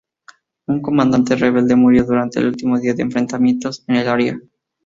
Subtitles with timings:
[0.65, 4.39] Un comandante rebelde murió durante el último día de enfrentamientos en el área.